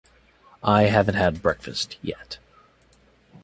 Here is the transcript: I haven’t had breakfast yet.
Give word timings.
I 0.63 0.85
haven’t 0.87 1.13
had 1.15 1.43
breakfast 1.43 1.99
yet. 2.01 2.39